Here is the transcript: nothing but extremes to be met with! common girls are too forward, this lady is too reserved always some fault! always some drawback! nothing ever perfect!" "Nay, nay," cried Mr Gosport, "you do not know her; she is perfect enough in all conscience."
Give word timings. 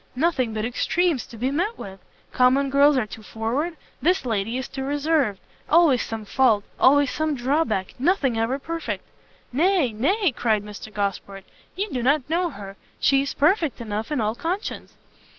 nothing 0.15 0.51
but 0.51 0.65
extremes 0.65 1.27
to 1.27 1.37
be 1.37 1.51
met 1.51 1.77
with! 1.77 1.99
common 2.31 2.71
girls 2.71 2.97
are 2.97 3.05
too 3.05 3.21
forward, 3.21 3.77
this 4.01 4.25
lady 4.25 4.57
is 4.57 4.67
too 4.67 4.83
reserved 4.83 5.39
always 5.69 6.01
some 6.01 6.25
fault! 6.25 6.63
always 6.79 7.11
some 7.11 7.35
drawback! 7.35 7.93
nothing 7.99 8.35
ever 8.35 8.57
perfect!" 8.57 9.05
"Nay, 9.53 9.93
nay," 9.93 10.31
cried 10.31 10.63
Mr 10.63 10.91
Gosport, 10.91 11.43
"you 11.75 11.87
do 11.91 12.01
not 12.01 12.27
know 12.27 12.49
her; 12.49 12.77
she 12.99 13.21
is 13.21 13.35
perfect 13.35 13.79
enough 13.79 14.11
in 14.11 14.19
all 14.19 14.33
conscience." 14.33 14.95